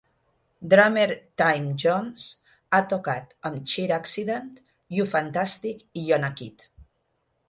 Drummer 0.69 1.11
Thymme 1.41 1.75
Jones 1.83 2.23
ha 2.77 2.79
tocat 2.93 3.35
amb 3.49 3.67
Cheer-Accident, 3.73 4.49
You 4.97 5.05
Fantastic! 5.13 5.85
i 6.03 6.07
Yona-Kit. 6.09 6.65